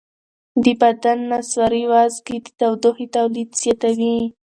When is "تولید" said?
3.15-3.49